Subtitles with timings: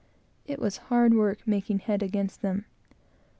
[0.47, 2.65] It was hard work making head against them.